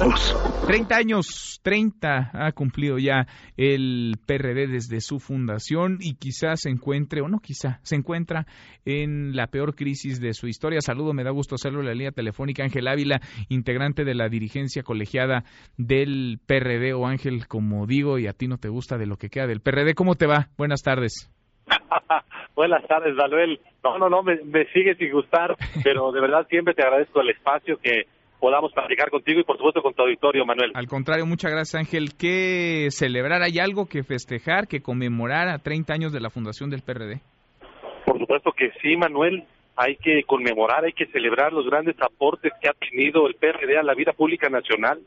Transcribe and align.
Cruz. 0.00 0.34
30 0.66 0.96
años, 0.96 1.60
30 1.62 2.30
ha 2.32 2.52
cumplido 2.52 2.96
ya 2.96 3.26
el 3.58 4.14
PRD 4.26 4.66
desde 4.66 5.00
su 5.00 5.18
fundación 5.18 5.98
y 6.00 6.14
quizás 6.14 6.60
se 6.62 6.70
encuentre, 6.70 7.20
o 7.20 7.28
no 7.28 7.38
quizá, 7.38 7.80
se 7.82 7.96
encuentra 7.96 8.46
en 8.86 9.36
la 9.36 9.48
peor 9.48 9.74
crisis 9.74 10.18
de 10.18 10.32
su 10.32 10.46
historia. 10.46 10.80
Saludo, 10.80 11.12
me 11.12 11.22
da 11.22 11.32
gusto 11.32 11.56
hacerlo 11.56 11.82
la 11.82 11.92
línea 11.92 12.12
telefónica 12.12 12.62
Ángel 12.62 12.88
Ávila, 12.88 13.20
integrante 13.50 14.04
de 14.04 14.14
la 14.14 14.30
dirigencia 14.30 14.82
colegiada 14.82 15.44
del 15.76 16.38
PRD, 16.46 16.94
o 16.94 17.06
Ángel, 17.06 17.46
como 17.46 17.86
digo, 17.86 18.18
y 18.18 18.26
a 18.26 18.32
ti 18.32 18.48
no 18.48 18.56
te 18.56 18.70
gusta 18.70 18.96
de 18.96 19.06
lo 19.06 19.16
que 19.16 19.28
queda 19.28 19.46
del 19.46 19.60
PRD. 19.60 19.94
¿Cómo 19.94 20.14
te 20.14 20.26
va? 20.26 20.48
Buenas 20.56 20.82
tardes. 20.82 21.30
Buenas 22.56 22.86
tardes, 22.86 23.14
Manuel. 23.16 23.60
No, 23.84 23.98
no, 23.98 24.08
no, 24.08 24.22
me, 24.22 24.36
me 24.44 24.64
sigue 24.72 24.94
sin 24.94 25.12
gustar, 25.12 25.56
pero 25.84 26.10
de 26.10 26.20
verdad 26.22 26.46
siempre 26.48 26.72
te 26.72 26.82
agradezco 26.82 27.20
el 27.20 27.30
espacio 27.30 27.78
que 27.78 28.06
podamos 28.40 28.72
platicar 28.72 29.10
contigo 29.10 29.40
y 29.40 29.44
por 29.44 29.56
supuesto 29.56 29.82
con 29.82 29.94
tu 29.94 30.02
auditorio, 30.02 30.44
Manuel. 30.44 30.72
Al 30.74 30.86
contrario, 30.88 31.26
muchas 31.26 31.52
gracias 31.52 31.74
Ángel. 31.74 32.14
¿Qué 32.18 32.88
celebrar? 32.90 33.42
¿Hay 33.42 33.58
algo 33.58 33.86
que 33.86 34.02
festejar, 34.02 34.66
que 34.66 34.80
conmemorar 34.80 35.48
a 35.48 35.58
30 35.58 35.92
años 35.92 36.12
de 36.12 36.20
la 36.20 36.30
fundación 36.30 36.70
del 36.70 36.82
PRD? 36.82 37.20
Por 38.06 38.18
supuesto 38.18 38.52
que 38.52 38.72
sí, 38.82 38.96
Manuel. 38.96 39.44
Hay 39.76 39.96
que 39.96 40.24
conmemorar, 40.24 40.84
hay 40.84 40.92
que 40.92 41.06
celebrar 41.06 41.52
los 41.52 41.64
grandes 41.66 41.96
aportes 42.02 42.52
que 42.60 42.68
ha 42.68 42.72
tenido 42.72 43.26
el 43.28 43.34
PRD 43.34 43.78
a 43.78 43.82
la 43.82 43.94
vida 43.94 44.12
pública 44.12 44.50
nacional. 44.50 45.00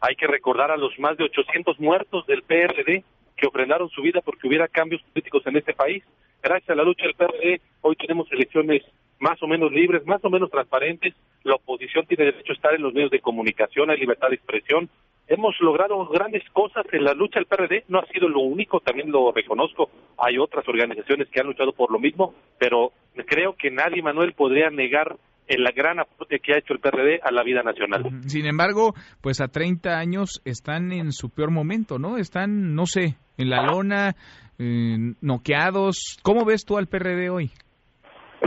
Hay 0.00 0.16
que 0.16 0.26
recordar 0.26 0.70
a 0.70 0.76
los 0.76 0.98
más 0.98 1.16
de 1.16 1.24
800 1.24 1.78
muertos 1.80 2.26
del 2.26 2.42
PRD 2.42 3.04
que 3.36 3.46
ofrendaron 3.46 3.88
su 3.88 4.02
vida 4.02 4.20
porque 4.22 4.46
hubiera 4.46 4.68
cambios 4.68 5.00
políticos 5.02 5.42
en 5.46 5.56
este 5.56 5.72
país. 5.72 6.02
Gracias 6.42 6.70
a 6.70 6.74
la 6.74 6.84
lucha 6.84 7.04
del 7.04 7.14
PRD, 7.14 7.60
hoy 7.80 7.96
tenemos 7.96 8.30
elecciones 8.32 8.82
más 9.20 9.42
o 9.42 9.46
menos 9.46 9.72
libres, 9.72 10.06
más 10.06 10.24
o 10.24 10.30
menos 10.30 10.50
transparentes. 10.50 11.14
La 11.44 11.54
oposición 11.54 12.06
tiene 12.06 12.26
derecho 12.26 12.52
a 12.52 12.56
estar 12.56 12.74
en 12.74 12.82
los 12.82 12.92
medios 12.92 13.10
de 13.10 13.20
comunicación, 13.20 13.90
hay 13.90 13.98
libertad 13.98 14.28
de 14.28 14.36
expresión. 14.36 14.88
Hemos 15.26 15.54
logrado 15.60 16.06
grandes 16.08 16.42
cosas 16.52 16.86
en 16.92 17.04
la 17.04 17.12
lucha 17.12 17.38
del 17.38 17.46
PRD, 17.46 17.84
no 17.88 17.98
ha 17.98 18.06
sido 18.06 18.28
lo 18.28 18.40
único, 18.40 18.80
también 18.80 19.10
lo 19.10 19.30
reconozco. 19.30 19.90
Hay 20.16 20.38
otras 20.38 20.66
organizaciones 20.66 21.28
que 21.28 21.40
han 21.40 21.46
luchado 21.46 21.72
por 21.72 21.92
lo 21.92 21.98
mismo, 21.98 22.34
pero 22.58 22.92
creo 23.26 23.54
que 23.54 23.70
nadie, 23.70 24.02
Manuel, 24.02 24.32
podría 24.32 24.70
negar 24.70 25.16
el 25.46 25.64
gran 25.74 25.98
aporte 25.98 26.40
que 26.40 26.54
ha 26.54 26.58
hecho 26.58 26.74
el 26.74 26.80
PRD 26.80 27.20
a 27.22 27.32
la 27.32 27.42
vida 27.42 27.62
nacional. 27.62 28.04
Sin 28.26 28.46
embargo, 28.46 28.94
pues 29.20 29.40
a 29.40 29.48
30 29.48 29.98
años 29.98 30.40
están 30.44 30.92
en 30.92 31.12
su 31.12 31.30
peor 31.30 31.50
momento, 31.50 31.98
¿no? 31.98 32.18
Están, 32.18 32.74
no 32.74 32.86
sé, 32.86 33.16
en 33.38 33.50
la 33.50 33.62
lona, 33.62 34.14
eh, 34.58 35.14
noqueados. 35.20 36.18
¿Cómo 36.22 36.44
ves 36.44 36.64
tú 36.64 36.76
al 36.76 36.86
PRD 36.86 37.30
hoy? 37.30 37.50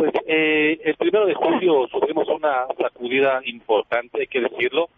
Pues 0.01 0.13
eh, 0.25 0.79
el 0.83 0.95
primero 0.95 1.27
de 1.27 1.35
julio 1.35 1.87
sufrimos 1.91 2.27
una 2.27 2.65
sacudida 2.75 3.39
importante, 3.45 4.21
hay 4.21 4.25
que 4.25 4.41
decirlo. 4.41 4.89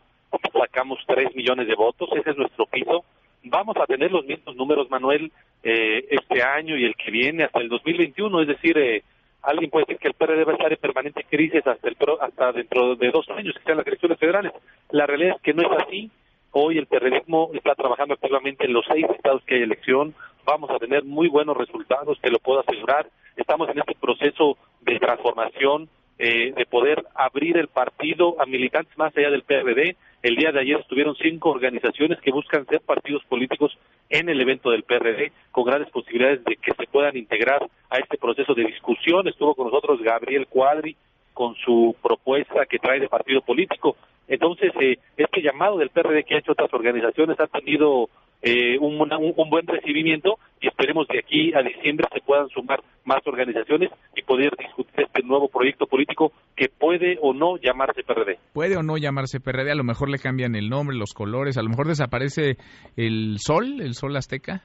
Sacamos 0.53 0.97
tres 1.05 1.35
millones 1.35 1.67
de 1.67 1.75
votos, 1.75 2.07
ese 2.15 2.29
es 2.29 2.37
nuestro 2.37 2.65
piso. 2.67 3.03
Vamos 3.43 3.75
a 3.75 3.85
tener 3.85 4.13
los 4.13 4.25
mismos 4.25 4.55
números, 4.55 4.89
Manuel, 4.89 5.29
eh, 5.61 6.07
este 6.09 6.41
año 6.41 6.77
y 6.77 6.85
el 6.85 6.95
que 6.95 7.11
viene 7.11 7.43
hasta 7.43 7.59
el 7.59 7.67
2021, 7.67 8.43
es 8.43 8.47
decir, 8.47 8.77
eh, 8.77 9.03
alguien 9.41 9.69
puede 9.69 9.83
decir 9.87 9.97
que 9.97 10.07
el 10.07 10.13
PRD 10.13 10.45
va 10.45 10.53
a 10.53 10.55
estar 10.55 10.71
en 10.71 10.79
permanente 10.79 11.25
crisis 11.29 11.67
hasta, 11.67 11.89
el, 11.89 11.97
hasta 12.21 12.53
dentro 12.53 12.95
de 12.95 13.11
dos 13.11 13.29
años, 13.31 13.55
que 13.57 13.63
sean 13.65 13.79
las 13.79 13.87
elecciones 13.87 14.17
federales. 14.17 14.53
La 14.91 15.05
realidad 15.05 15.35
es 15.35 15.41
que 15.41 15.53
no 15.53 15.63
es 15.63 15.83
así. 15.83 16.11
Hoy 16.51 16.77
el 16.77 16.87
PRDismo 16.87 17.49
está 17.53 17.75
trabajando 17.75 18.13
activamente 18.13 18.65
en 18.65 18.71
los 18.71 18.85
seis 18.89 19.05
estados 19.13 19.43
que 19.43 19.55
hay 19.55 19.63
elección. 19.63 20.15
Vamos 20.45 20.69
a 20.69 20.79
tener 20.79 21.03
muy 21.03 21.27
buenos 21.27 21.57
resultados, 21.57 22.21
te 22.21 22.31
lo 22.31 22.39
puedo 22.39 22.61
asegurar. 22.61 23.05
Estamos 23.35 23.67
en 23.67 23.79
este 23.79 23.95
proceso 23.95 24.57
de 24.83 24.99
transformación, 24.99 25.89
eh, 26.19 26.53
de 26.55 26.65
poder 26.65 27.03
abrir 27.15 27.57
el 27.57 27.67
partido 27.67 28.39
a 28.39 28.45
militantes 28.45 28.97
más 28.97 29.15
allá 29.17 29.29
del 29.29 29.43
PRD. 29.43 29.95
El 30.21 30.35
día 30.35 30.51
de 30.51 30.61
ayer 30.61 30.79
estuvieron 30.79 31.15
cinco 31.15 31.49
organizaciones 31.49 32.19
que 32.21 32.31
buscan 32.31 32.65
ser 32.67 32.81
partidos 32.81 33.23
políticos 33.25 33.77
en 34.09 34.29
el 34.29 34.39
evento 34.39 34.69
del 34.69 34.83
PRD, 34.83 35.31
con 35.51 35.65
grandes 35.65 35.89
posibilidades 35.89 36.43
de 36.43 36.55
que 36.55 36.73
se 36.73 36.87
puedan 36.87 37.17
integrar 37.17 37.67
a 37.89 37.97
este 37.97 38.17
proceso 38.17 38.53
de 38.53 38.65
discusión. 38.65 39.27
Estuvo 39.27 39.55
con 39.55 39.65
nosotros 39.65 40.01
Gabriel 40.01 40.47
Cuadri 40.47 40.95
con 41.33 41.55
su 41.55 41.95
propuesta 42.01 42.65
que 42.67 42.79
trae 42.79 42.99
de 42.99 43.09
partido 43.09 43.41
político. 43.41 43.97
Entonces, 44.27 44.71
eh, 44.79 44.99
este 45.17 45.41
llamado 45.41 45.77
del 45.77 45.89
PRD 45.89 46.23
que 46.23 46.35
ha 46.35 46.39
hecho 46.39 46.53
otras 46.53 46.73
organizaciones 46.73 47.39
ha 47.39 47.47
tenido 47.47 48.09
eh, 48.43 48.77
un, 48.77 48.99
un, 48.99 49.49
buen 49.49 49.65
recibimiento 49.65 50.37
y 50.59 50.67
esperemos 50.67 51.07
que 51.07 51.19
aquí 51.19 51.53
a 51.53 51.61
diciembre 51.61 52.07
se 52.13 52.19
puedan 52.19 52.49
sumar 52.49 52.81
más 53.05 53.25
organizaciones 53.25 53.89
y 54.15 54.21
poder 54.21 54.53
discutir 54.57 55.05
este 55.05 55.23
nuevo 55.23 55.47
proyecto 55.47 55.87
político 55.87 56.33
que 56.55 56.67
puede 56.67 57.17
o 57.21 57.33
no 57.33 57.57
llamarse 57.57 58.03
PRD. 58.03 58.37
Puede 58.53 58.75
o 58.75 58.83
no 58.83 58.97
llamarse 58.97 59.39
PRD, 59.39 59.71
a 59.71 59.75
lo 59.75 59.83
mejor 59.83 60.09
le 60.09 60.19
cambian 60.19 60.55
el 60.55 60.69
nombre, 60.69 60.95
los 60.95 61.13
colores, 61.13 61.57
a 61.57 61.63
lo 61.63 61.69
mejor 61.69 61.87
desaparece 61.87 62.57
el 62.97 63.37
sol, 63.39 63.79
el 63.81 63.93
sol 63.93 64.15
azteca. 64.17 64.63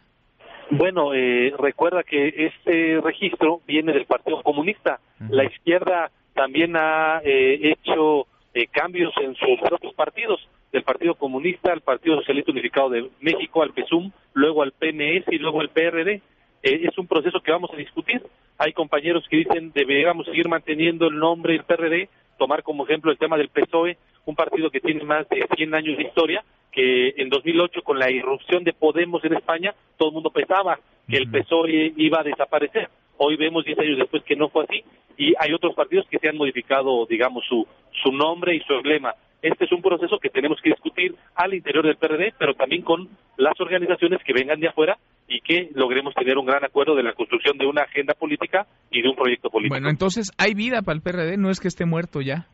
Bueno, 0.70 1.14
eh, 1.14 1.52
recuerda 1.58 2.02
que 2.02 2.28
este 2.28 3.00
registro 3.00 3.60
viene 3.66 3.92
del 3.92 4.04
Partido 4.04 4.42
Comunista. 4.42 5.00
La 5.30 5.44
izquierda 5.44 6.10
también 6.34 6.76
ha 6.76 7.20
eh, 7.24 7.72
hecho 7.72 8.26
eh, 8.54 8.66
cambios 8.66 9.12
en 9.22 9.34
sus 9.34 9.58
propios 9.66 9.94
partidos, 9.94 10.40
del 10.72 10.82
Partido 10.82 11.14
Comunista 11.14 11.72
al 11.72 11.80
Partido 11.80 12.16
Socialista 12.16 12.52
Unificado 12.52 12.90
de 12.90 13.10
México, 13.20 13.62
al 13.62 13.72
PSUM, 13.72 14.10
luego 14.34 14.62
al 14.62 14.72
PNS 14.72 15.24
y 15.28 15.38
luego 15.38 15.60
al 15.60 15.70
PRD. 15.70 16.20
Eh, 16.62 16.80
es 16.84 16.98
un 16.98 17.06
proceso 17.06 17.40
que 17.40 17.52
vamos 17.52 17.70
a 17.72 17.76
discutir. 17.76 18.22
Hay 18.58 18.72
compañeros 18.72 19.24
que 19.28 19.38
dicen 19.38 19.72
deberíamos 19.72 20.26
seguir 20.26 20.48
manteniendo 20.48 21.06
el 21.06 21.18
nombre 21.18 21.54
del 21.54 21.64
PRD, 21.64 22.08
tomar 22.38 22.62
como 22.62 22.84
ejemplo 22.84 23.10
el 23.10 23.18
tema 23.18 23.36
del 23.36 23.48
PSOE, 23.48 23.96
un 24.26 24.34
partido 24.34 24.70
que 24.70 24.80
tiene 24.80 25.04
más 25.04 25.28
de 25.28 25.46
100 25.56 25.74
años 25.74 25.96
de 25.96 26.04
historia, 26.04 26.44
que 26.70 27.14
en 27.16 27.30
2008 27.30 27.82
con 27.82 27.98
la 27.98 28.10
irrupción 28.10 28.62
de 28.64 28.72
Podemos 28.72 29.24
en 29.24 29.34
España, 29.34 29.74
todo 29.96 30.10
el 30.10 30.14
mundo 30.14 30.30
pensaba 30.30 30.78
que 31.08 31.16
el 31.16 31.30
PSOE 31.30 31.94
iba 31.96 32.20
a 32.20 32.24
desaparecer. 32.24 32.88
Hoy 33.16 33.36
vemos 33.36 33.64
10 33.64 33.78
años 33.78 33.98
después 33.98 34.22
que 34.22 34.36
no 34.36 34.48
fue 34.48 34.64
así 34.64 34.84
y 35.18 35.34
hay 35.38 35.52
otros 35.52 35.74
partidos 35.74 36.06
que 36.08 36.18
se 36.18 36.28
han 36.28 36.36
modificado, 36.36 37.04
digamos, 37.06 37.44
su, 37.46 37.66
su 38.02 38.12
nombre 38.12 38.54
y 38.54 38.60
su 38.60 38.72
emblema. 38.72 39.14
Este 39.42 39.64
es 39.64 39.72
un 39.72 39.82
proceso 39.82 40.18
que 40.18 40.30
tenemos 40.30 40.60
que 40.60 40.70
discutir 40.70 41.14
al 41.36 41.54
interior 41.54 41.86
del 41.86 41.96
PRD, 41.96 42.34
pero 42.38 42.54
también 42.54 42.82
con 42.82 43.08
las 43.36 43.58
organizaciones 43.60 44.20
que 44.24 44.32
vengan 44.32 44.58
de 44.58 44.68
afuera 44.68 44.98
y 45.28 45.40
que 45.40 45.70
logremos 45.74 46.14
tener 46.14 46.38
un 46.38 46.46
gran 46.46 46.64
acuerdo 46.64 46.96
de 46.96 47.02
la 47.02 47.12
construcción 47.12 47.56
de 47.58 47.66
una 47.66 47.82
agenda 47.82 48.14
política 48.14 48.66
y 48.90 49.02
de 49.02 49.08
un 49.08 49.14
proyecto 49.14 49.50
político. 49.50 49.74
Bueno, 49.74 49.90
entonces 49.90 50.32
hay 50.38 50.54
vida 50.54 50.82
para 50.82 50.96
el 50.96 51.02
PRD, 51.02 51.36
no 51.36 51.50
es 51.50 51.60
que 51.60 51.68
esté 51.68 51.84
muerto 51.84 52.20
ya. 52.20 52.46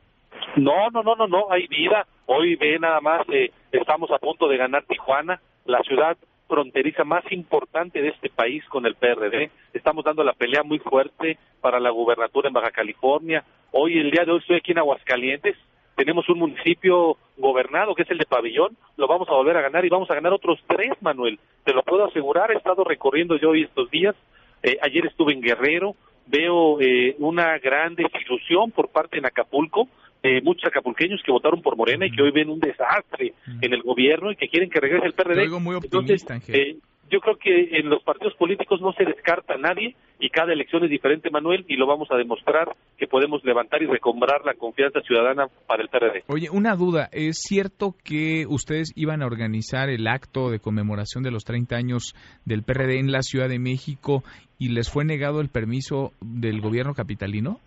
No, 0.57 0.91
no, 0.93 1.03
no, 1.03 1.17
no, 1.17 1.27
no, 1.27 1.51
hay 1.51 1.67
vida. 1.69 2.07
Hoy 2.27 2.57
ve 2.57 2.79
nada 2.79 3.01
más, 3.01 3.23
eh, 3.29 3.51
estamos 3.73 4.11
a 4.11 4.19
punto 4.19 4.47
de 4.49 4.57
ganar 4.57 4.85
Tijuana, 4.85 5.41
la 5.65 5.81
ciudad 5.81 6.17
fronteriza 6.47 7.05
más 7.05 7.25
importante 7.33 8.01
de 8.03 8.09
este 8.09 8.29
país 8.29 8.63
con 8.69 8.87
el 8.87 8.95
PRD. 8.95 9.51
Estamos 9.73 10.05
dando 10.05 10.23
la 10.23 10.33
pelea 10.35 10.63
muy 10.63 10.79
fuerte 10.79 11.39
para 11.61 11.81
la 11.81 11.91
gubernatura 11.91 12.49
en 12.49 12.55
Baja 12.55 12.71
California. 12.71 13.45
Hoy, 13.73 13.99
el 13.99 14.11
día 14.11 14.25
de 14.25 14.33
hoy, 14.33 14.39
estoy 14.39 14.57
aquí 14.57 14.73
en 14.73 14.79
Aguascalientes. 14.79 15.57
Tenemos 15.97 16.29
un 16.29 16.39
municipio 16.39 17.17
gobernado 17.37 17.95
que 17.95 18.03
es 18.03 18.11
el 18.11 18.19
de 18.19 18.27
Pabellón. 18.27 18.77
Lo 18.97 19.07
vamos 19.07 19.29
a 19.29 19.35
volver 19.35 19.57
a 19.57 19.63
ganar 19.63 19.85
y 19.85 19.89
vamos 19.89 20.11
a 20.11 20.15
ganar 20.15 20.33
otros 20.33 20.59
tres, 20.67 20.91
Manuel. 21.01 21.39
Te 21.65 21.73
lo 21.73 21.83
puedo 21.83 22.05
asegurar. 22.05 22.51
He 22.51 22.57
estado 22.57 22.85
recorriendo 22.85 23.37
yo 23.37 23.51
hoy 23.51 23.63
estos 23.63 23.91
días. 23.91 24.15
Eh, 24.63 24.79
ayer 24.83 25.07
estuve 25.07 25.33
en 25.33 25.41
Guerrero. 25.41 25.95
Veo 26.27 26.81
eh, 26.81 27.15
una 27.19 27.59
gran 27.59 27.95
desilusión 27.95 28.71
por 28.71 28.89
parte 28.89 29.19
en 29.19 29.27
Acapulco 29.27 29.89
eh, 30.25 30.41
muchos 30.41 30.65
acapulqueños 30.65 31.21
que 31.23 31.31
votaron 31.31 31.61
por 31.61 31.77
Morena 31.77 32.07
y 32.07 32.11
que 32.11 32.23
hoy 32.23 32.31
ven 32.31 32.49
un 32.49 32.59
desastre 32.59 33.35
en 33.61 33.75
el 33.75 33.83
gobierno 33.83 34.33
y 34.33 34.37
que 34.37 34.49
quieren 34.49 34.71
que 34.71 34.81
regrese 34.81 35.05
el 35.05 35.13
PRD. 35.13 35.47
muy 35.61 35.77
optimista, 35.77 36.41
eh, 36.49 36.79
yo 37.11 37.21
creo 37.21 37.37
que 37.37 37.79
en 37.79 37.89
los 37.89 38.03
partidos 38.03 38.35
políticos 38.35 38.81
no 38.81 38.93
se 38.93 39.05
descarta 39.05 39.55
a 39.55 39.59
nadie 39.59 39.95
y 40.19 40.31
cada 40.31 40.53
elección 40.53 40.85
es 40.85 40.91
diferente, 40.91 41.31
Manuel, 41.31 41.65
y 41.69 41.77
lo 41.77 41.87
vamos 41.87 42.09
a 42.11 42.17
demostrar 42.17 42.75
que 42.97 43.07
podemos 43.07 43.45
levantar 43.45 43.83
y 43.83 43.87
recombrar 43.87 44.45
la 44.45 44.55
confianza 44.55 45.01
ciudadana 45.01 45.49
para 45.67 45.83
el 45.83 45.89
PRD. 45.89 46.25
Oye, 46.29 46.49
una 46.51 46.77
duda, 46.77 47.09
¿es 47.13 47.39
cierto 47.41 47.95
que 48.05 48.47
ustedes 48.49 48.93
iban 48.97 49.23
a 49.23 49.27
organizar 49.27 49.91
el 49.91 50.07
acto 50.07 50.51
de 50.51 50.61
conmemoración 50.61 51.25
de 51.25 51.31
los 51.31 51.45
30 51.45 51.77
años 51.77 52.15
del 52.45 52.63
PRD 52.63 52.99
en 52.99 53.13
la 53.13 53.23
Ciudad 53.23 53.49
de 53.49 53.59
México 53.59 54.23
y 54.59 54.71
les 54.71 54.91
fue 54.91 55.05
negado 55.05 55.41
el 55.41 55.49
permiso 55.49 56.13
del 56.21 56.61
gobierno 56.61 56.95
capitalino? 56.95 57.59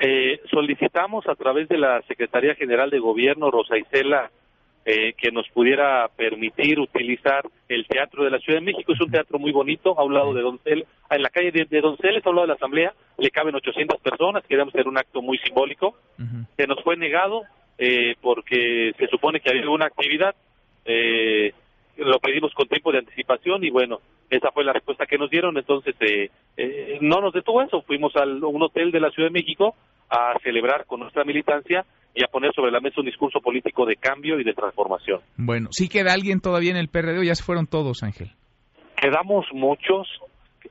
Eh, 0.00 0.40
solicitamos 0.50 1.26
a 1.26 1.34
través 1.34 1.68
de 1.68 1.78
la 1.78 2.02
Secretaría 2.02 2.54
General 2.54 2.88
de 2.90 3.00
Gobierno, 3.00 3.50
Rosa 3.50 3.76
Isela, 3.76 4.30
eh, 4.90 5.12
que 5.18 5.30
nos 5.30 5.46
pudiera 5.50 6.08
permitir 6.16 6.80
utilizar 6.80 7.44
el 7.68 7.86
Teatro 7.86 8.24
de 8.24 8.30
la 8.30 8.38
Ciudad 8.38 8.58
de 8.58 8.64
México. 8.64 8.94
Es 8.94 9.00
un 9.02 9.10
teatro 9.10 9.38
muy 9.38 9.52
bonito, 9.52 9.94
a 9.98 10.02
un 10.02 10.14
lado 10.14 10.32
de 10.32 10.40
Doncel, 10.40 10.86
en 11.10 11.22
la 11.22 11.28
calle 11.28 11.52
de, 11.52 11.66
de 11.66 11.80
Donceles, 11.82 12.24
a 12.24 12.30
un 12.30 12.36
lado 12.36 12.46
de 12.46 12.52
la 12.52 12.54
Asamblea, 12.54 12.94
le 13.18 13.30
caben 13.30 13.54
800 13.54 14.00
personas, 14.00 14.44
queríamos 14.46 14.74
hacer 14.74 14.88
un 14.88 14.96
acto 14.96 15.20
muy 15.20 15.36
simbólico. 15.40 15.94
Se 16.56 16.66
nos 16.66 16.82
fue 16.82 16.96
negado 16.96 17.42
eh, 17.76 18.14
porque 18.22 18.92
se 18.98 19.08
supone 19.08 19.40
que 19.40 19.50
había 19.50 19.68
una 19.68 19.84
actividad. 19.84 20.34
Eh, 20.86 21.52
lo 21.98 22.18
pedimos 22.18 22.54
con 22.54 22.66
tiempo 22.66 22.90
de 22.90 23.00
anticipación 23.00 23.62
y 23.64 23.70
bueno, 23.70 24.00
esa 24.30 24.50
fue 24.52 24.64
la 24.64 24.72
respuesta 24.72 25.04
que 25.04 25.18
nos 25.18 25.28
dieron, 25.28 25.58
entonces 25.58 25.96
eh, 26.00 26.30
eh, 26.56 26.98
no 27.02 27.20
nos 27.20 27.34
detuvo 27.34 27.60
eso, 27.60 27.82
fuimos 27.82 28.16
a 28.16 28.24
un 28.24 28.62
hotel 28.62 28.90
de 28.90 29.00
la 29.00 29.10
Ciudad 29.10 29.28
de 29.28 29.34
México 29.34 29.74
a 30.10 30.34
celebrar 30.42 30.86
con 30.86 31.00
nuestra 31.00 31.24
militancia 31.24 31.84
y 32.14 32.24
a 32.24 32.28
poner 32.28 32.52
sobre 32.54 32.72
la 32.72 32.80
mesa 32.80 33.00
un 33.00 33.06
discurso 33.06 33.40
político 33.40 33.86
de 33.86 33.96
cambio 33.96 34.40
y 34.40 34.44
de 34.44 34.54
transformación. 34.54 35.20
Bueno, 35.36 35.68
¿sí 35.70 35.88
queda 35.88 36.12
alguien 36.12 36.40
todavía 36.40 36.70
en 36.70 36.76
el 36.76 36.88
PRD 36.88 37.18
o 37.18 37.22
ya 37.22 37.34
se 37.34 37.44
fueron 37.44 37.66
todos, 37.66 38.02
Ángel? 38.02 38.32
Quedamos 38.96 39.46
muchos. 39.52 40.08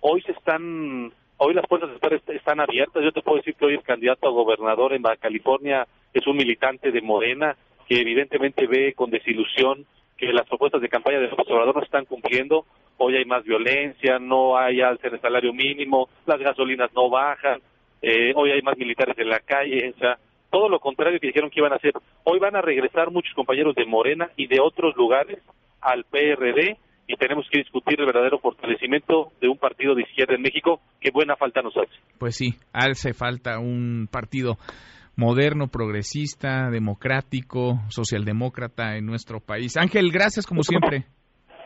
Hoy 0.01 0.21
se 0.23 0.33
están, 0.33 1.13
hoy 1.37 1.53
las 1.53 1.65
puertas 1.67 1.89
están 2.27 2.59
abiertas. 2.59 3.01
Yo 3.03 3.11
te 3.11 3.21
puedo 3.21 3.37
decir 3.37 3.55
que 3.55 3.65
hoy 3.65 3.75
el 3.75 3.83
candidato 3.83 4.27
a 4.27 4.31
gobernador 4.31 4.93
en 4.93 5.01
Baja 5.01 5.17
California 5.17 5.87
es 6.13 6.27
un 6.27 6.35
militante 6.35 6.91
de 6.91 7.01
Morena 7.01 7.55
que 7.87 8.01
evidentemente 8.01 8.67
ve 8.67 8.93
con 8.93 9.09
desilusión 9.09 9.85
que 10.17 10.33
las 10.33 10.47
propuestas 10.47 10.81
de 10.81 10.89
campaña 10.89 11.19
del 11.19 11.31
observador 11.31 11.75
no 11.75 11.83
están 11.83 12.05
cumpliendo. 12.05 12.65
Hoy 12.97 13.15
hay 13.15 13.25
más 13.25 13.43
violencia, 13.43 14.19
no 14.19 14.57
hay 14.57 14.81
alza 14.81 15.07
en 15.07 15.13
el 15.13 15.21
salario 15.21 15.53
mínimo, 15.53 16.09
las 16.25 16.39
gasolinas 16.39 16.91
no 16.93 17.09
bajan, 17.09 17.61
eh, 18.01 18.33
hoy 18.35 18.51
hay 18.51 18.61
más 18.61 18.77
militares 18.77 19.17
en 19.17 19.29
la 19.29 19.39
calle, 19.39 19.93
o 19.95 19.99
sea, 19.99 20.17
todo 20.49 20.69
lo 20.69 20.79
contrario 20.79 21.19
que 21.19 21.27
dijeron 21.27 21.49
que 21.49 21.59
iban 21.59 21.73
a 21.73 21.77
hacer. 21.77 21.93
Hoy 22.23 22.39
van 22.39 22.55
a 22.55 22.61
regresar 22.61 23.11
muchos 23.11 23.33
compañeros 23.33 23.75
de 23.75 23.85
Morena 23.85 24.29
y 24.37 24.47
de 24.47 24.59
otros 24.59 24.95
lugares 24.95 25.39
al 25.81 26.03
PRD 26.05 26.77
y 27.07 27.15
tenemos 27.15 27.45
que 27.49 27.59
discutir 27.59 27.99
el 27.99 28.05
verdadero 28.05 28.39
fortalecimiento 28.39 29.31
de 29.39 29.47
un 29.47 29.57
partido 29.57 29.95
de 29.95 30.03
izquierda 30.03 30.35
en 30.35 30.41
México 30.41 30.81
que 30.99 31.11
buena 31.11 31.35
falta 31.35 31.61
nos 31.61 31.75
hace. 31.77 31.93
Pues 32.17 32.35
sí, 32.35 32.55
hace 32.73 33.13
falta 33.13 33.59
un 33.59 34.07
partido 34.11 34.57
moderno, 35.15 35.67
progresista, 35.67 36.69
democrático, 36.69 37.79
socialdemócrata 37.89 38.97
en 38.97 39.05
nuestro 39.05 39.39
país. 39.39 39.77
Ángel, 39.77 40.11
gracias 40.11 40.45
como 40.45 40.63
siempre. 40.63 41.05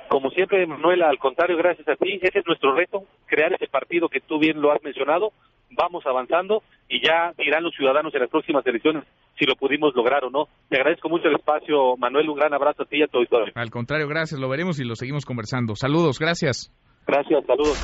Como 0.09 0.29
siempre, 0.31 0.65
Manuela, 0.67 1.09
al 1.09 1.17
contrario, 1.17 1.57
gracias 1.57 1.87
a 1.87 1.95
ti. 1.95 2.19
Ese 2.21 2.39
es 2.39 2.45
nuestro 2.45 2.75
reto, 2.75 3.03
crear 3.25 3.53
ese 3.53 3.67
partido 3.67 4.09
que 4.09 4.19
tú 4.19 4.39
bien 4.39 4.61
lo 4.61 4.71
has 4.71 4.83
mencionado. 4.83 5.31
Vamos 5.71 6.05
avanzando 6.05 6.63
y 6.89 7.05
ya 7.05 7.33
dirán 7.37 7.63
los 7.63 7.73
ciudadanos 7.75 8.13
en 8.13 8.21
las 8.21 8.29
próximas 8.29 8.65
elecciones 8.65 9.03
si 9.39 9.45
lo 9.45 9.55
pudimos 9.55 9.95
lograr 9.95 10.23
o 10.25 10.29
no. 10.29 10.45
Te 10.69 10.77
agradezco 10.77 11.09
mucho 11.09 11.27
el 11.27 11.35
espacio, 11.35 11.95
Manuel. 11.97 12.29
Un 12.29 12.37
gran 12.37 12.53
abrazo 12.53 12.83
a 12.83 12.85
ti 12.85 12.97
y 12.97 13.03
a 13.03 13.07
tu 13.07 13.17
auditorio. 13.17 13.53
Al 13.55 13.69
contrario, 13.69 14.07
gracias. 14.07 14.39
Lo 14.39 14.49
veremos 14.49 14.79
y 14.79 14.85
lo 14.85 14.95
seguimos 14.95 15.25
conversando. 15.25 15.75
Saludos, 15.75 16.19
gracias. 16.19 16.71
Gracias, 17.07 17.45
saludos. 17.45 17.77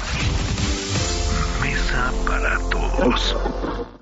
Mesa 1.62 2.12
para 2.28 2.58
todos. 2.70 3.97